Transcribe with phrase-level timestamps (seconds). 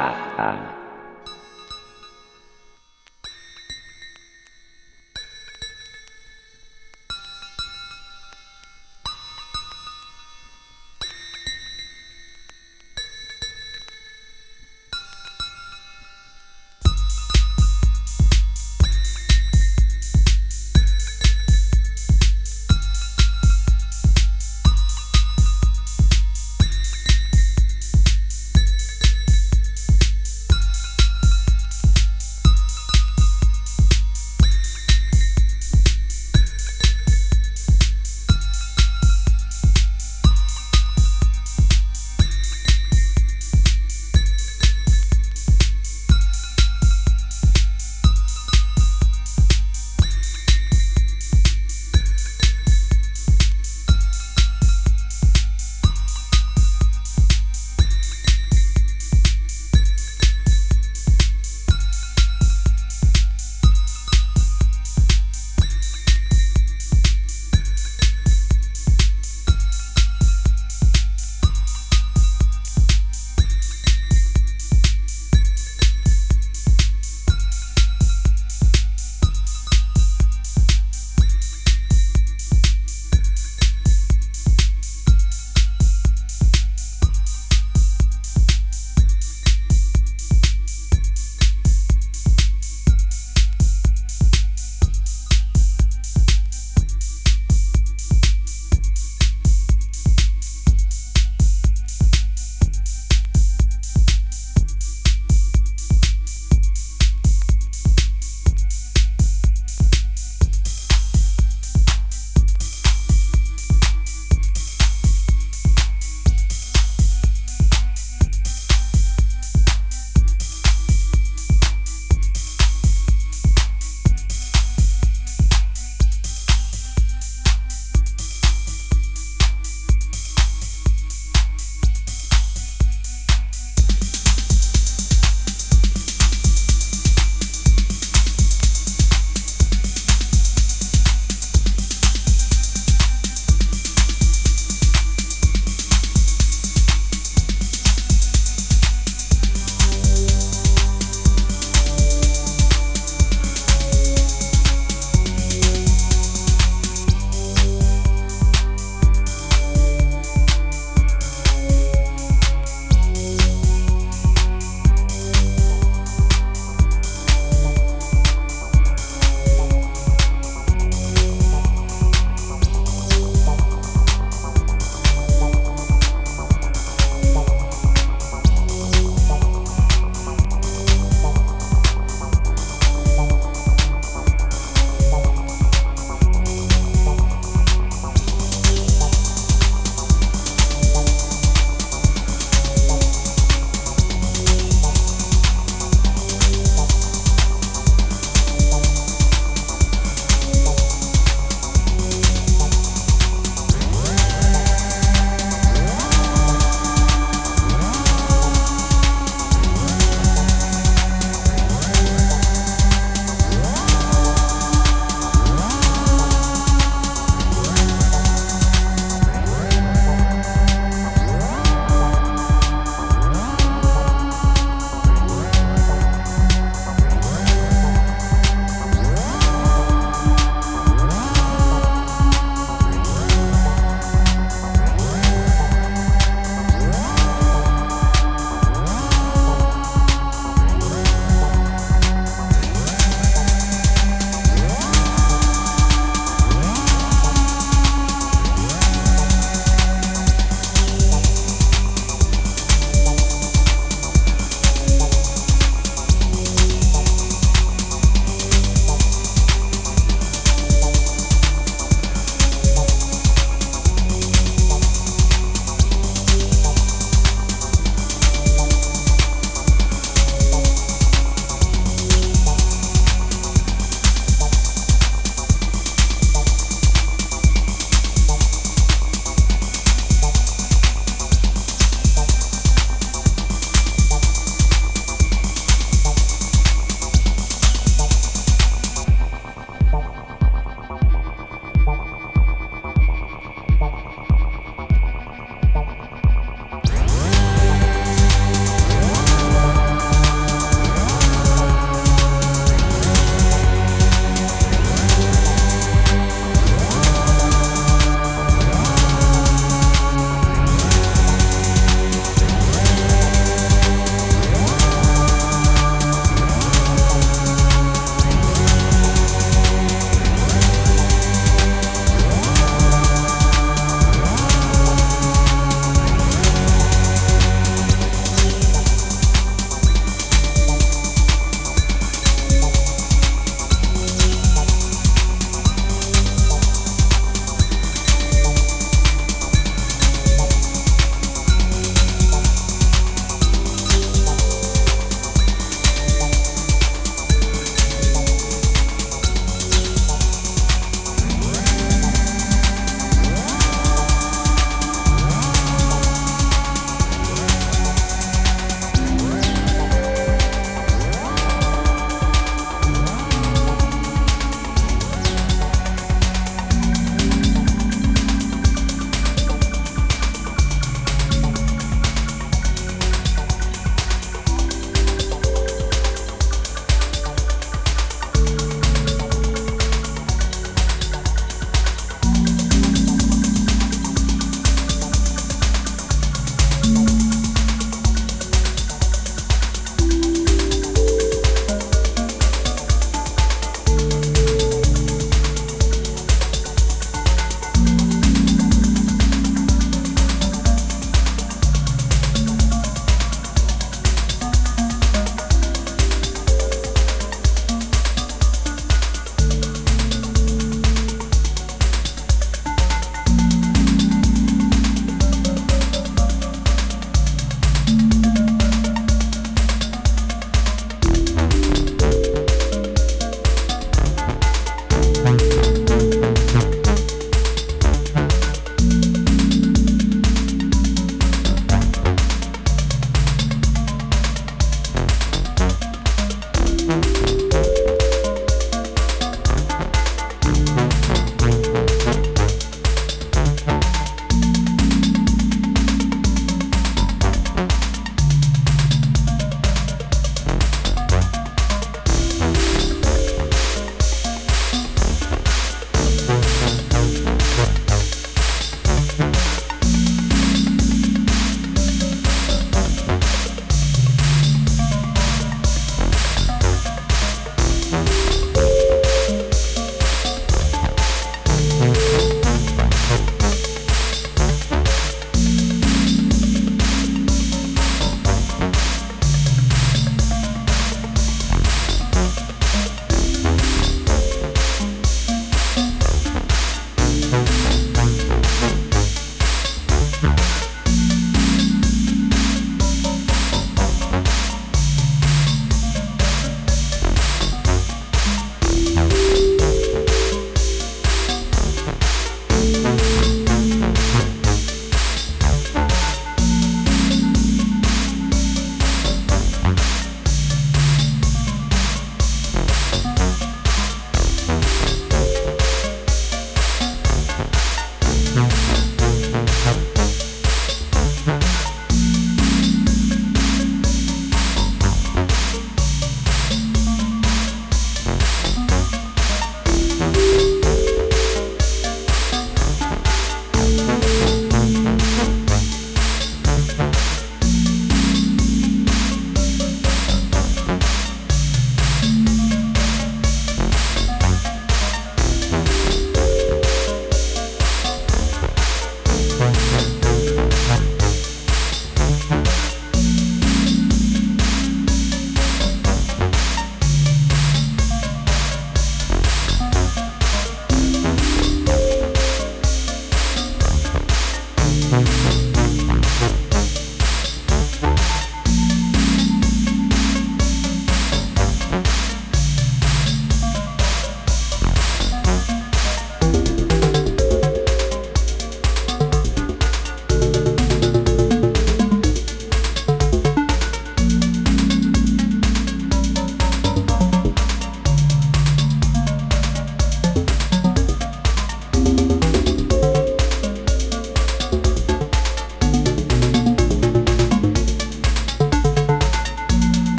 [0.00, 0.76] 啊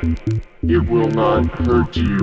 [0.00, 2.17] It will not hurt you.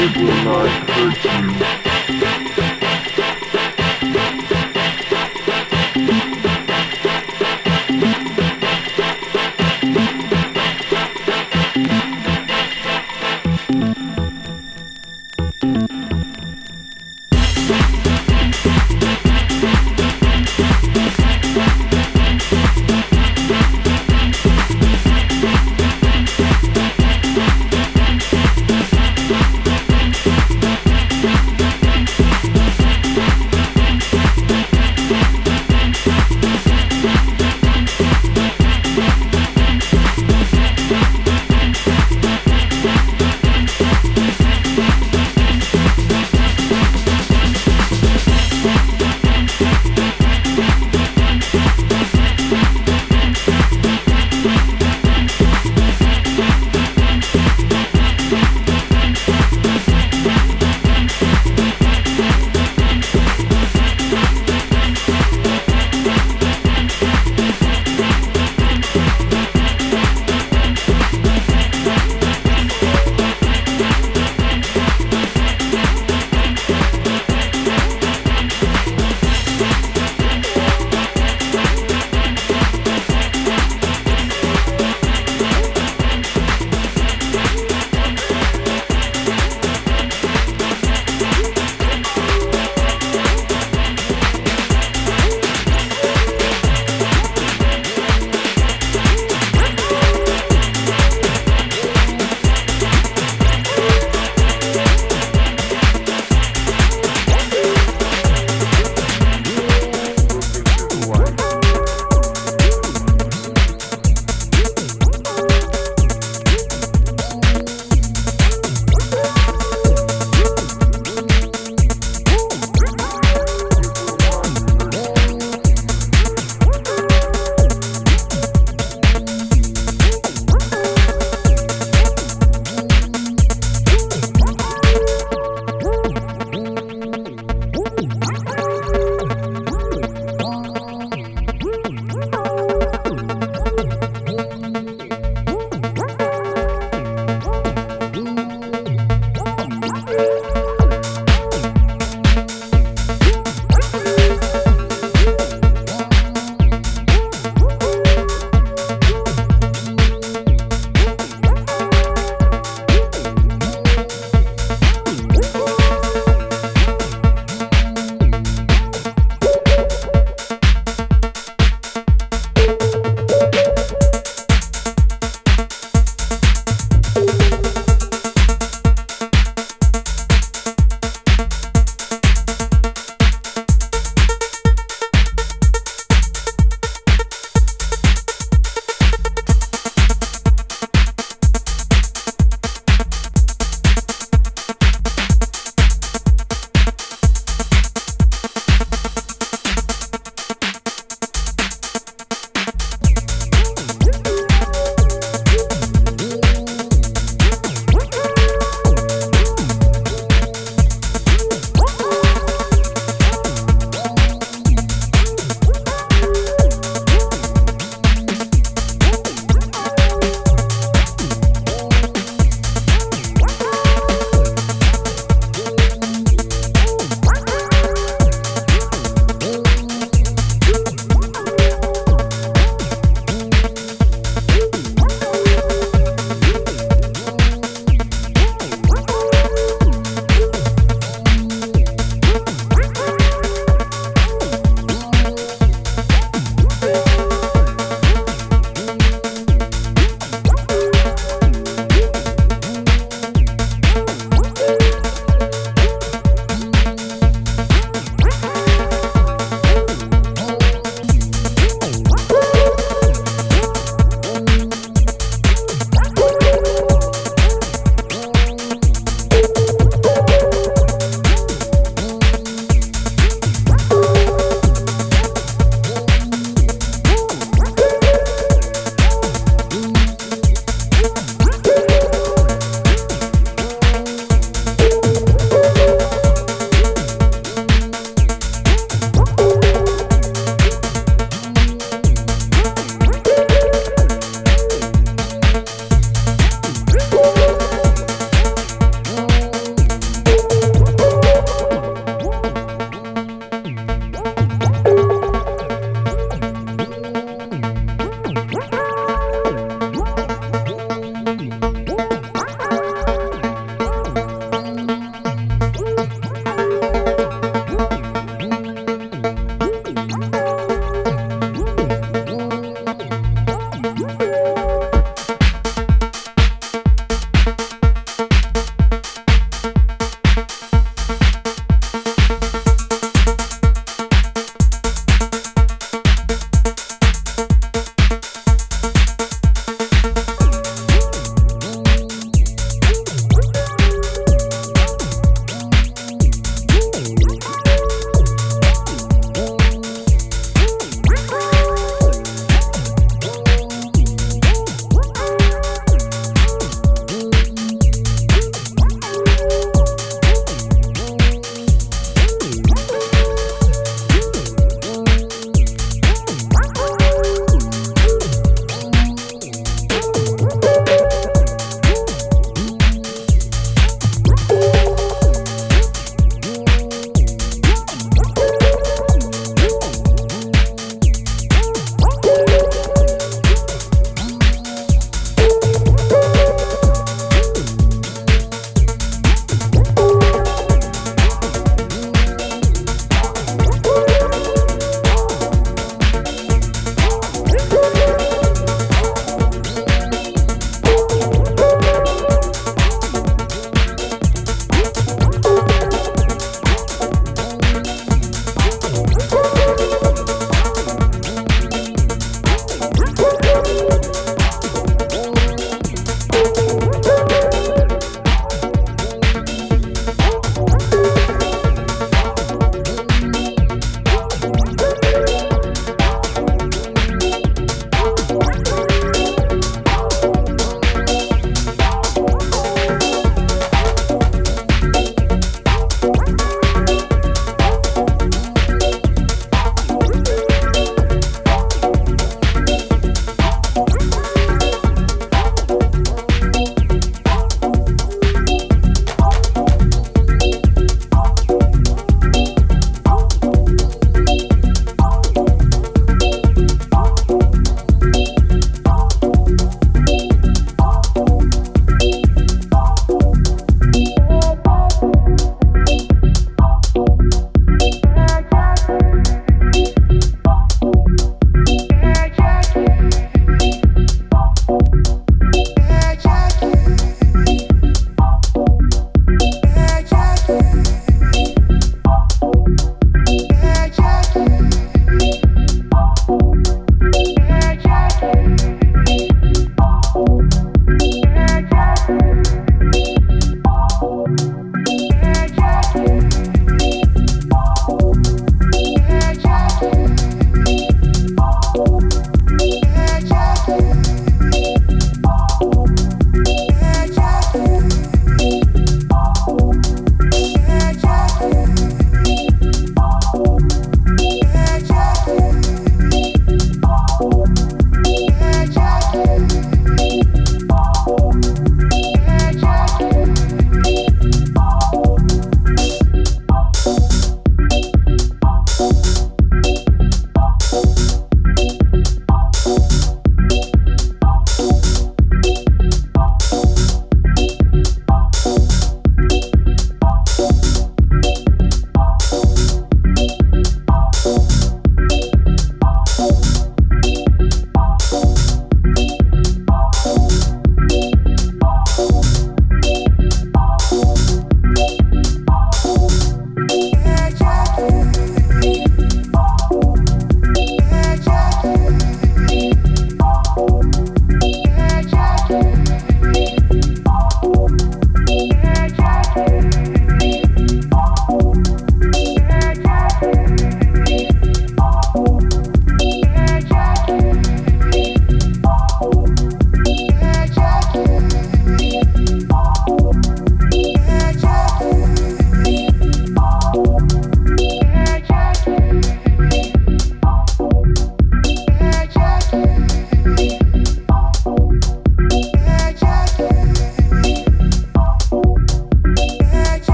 [0.00, 1.77] It will not hurt you.